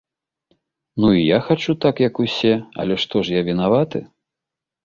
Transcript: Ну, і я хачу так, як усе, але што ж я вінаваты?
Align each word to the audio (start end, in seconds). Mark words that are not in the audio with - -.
Ну, 1.03 1.11
і 1.17 1.19
я 1.25 1.39
хачу 1.49 1.75
так, 1.85 1.95
як 2.07 2.15
усе, 2.25 2.53
але 2.85 2.93
што 3.05 3.25
ж 3.29 3.39
я 3.39 3.47
вінаваты? 3.51 3.99